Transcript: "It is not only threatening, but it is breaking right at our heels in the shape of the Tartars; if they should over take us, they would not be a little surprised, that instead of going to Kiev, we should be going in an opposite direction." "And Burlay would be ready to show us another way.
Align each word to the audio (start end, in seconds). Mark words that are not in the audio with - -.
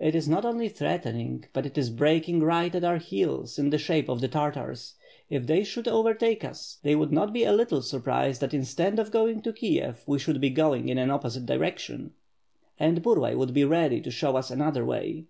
"It 0.00 0.16
is 0.16 0.28
not 0.28 0.44
only 0.44 0.68
threatening, 0.68 1.44
but 1.52 1.64
it 1.64 1.78
is 1.78 1.88
breaking 1.88 2.40
right 2.40 2.74
at 2.74 2.82
our 2.82 2.96
heels 2.96 3.56
in 3.56 3.70
the 3.70 3.78
shape 3.78 4.08
of 4.08 4.20
the 4.20 4.26
Tartars; 4.26 4.94
if 5.30 5.46
they 5.46 5.62
should 5.62 5.86
over 5.86 6.12
take 6.12 6.44
us, 6.44 6.78
they 6.82 6.96
would 6.96 7.12
not 7.12 7.32
be 7.32 7.44
a 7.44 7.52
little 7.52 7.80
surprised, 7.80 8.40
that 8.40 8.52
instead 8.52 8.98
of 8.98 9.12
going 9.12 9.42
to 9.42 9.52
Kiev, 9.52 10.02
we 10.08 10.18
should 10.18 10.40
be 10.40 10.50
going 10.50 10.88
in 10.88 10.98
an 10.98 11.12
opposite 11.12 11.46
direction." 11.46 12.14
"And 12.80 13.00
Burlay 13.00 13.36
would 13.36 13.54
be 13.54 13.62
ready 13.64 14.00
to 14.00 14.10
show 14.10 14.36
us 14.36 14.50
another 14.50 14.84
way. 14.84 15.26